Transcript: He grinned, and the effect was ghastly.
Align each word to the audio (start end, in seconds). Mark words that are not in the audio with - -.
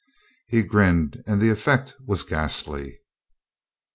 He 0.47 0.63
grinned, 0.63 1.23
and 1.27 1.39
the 1.39 1.51
effect 1.51 1.93
was 2.07 2.23
ghastly. 2.23 2.97